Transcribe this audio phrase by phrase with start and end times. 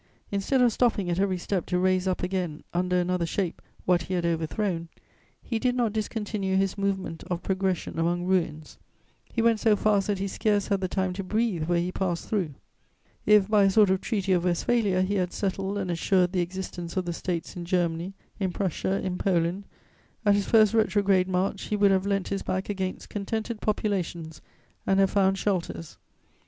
[0.31, 4.15] Instead of stopping at every step to raise up again, under another shape, what he
[4.15, 4.89] had overthrown,
[5.43, 8.79] he did not discontinue his movement of progression among ruins:
[9.31, 12.27] he went so fast that he scarce had the time to breathe where he passed
[12.27, 12.55] through.
[13.27, 16.97] If, by a sort of Treaty of Westphalia, he had settled and assured the existence
[16.97, 19.65] of the States in Germany, in Prussia, in Poland,
[20.25, 24.41] at his first retrograde march he would have leant his back against contented populations
[24.87, 25.99] and have found shelters.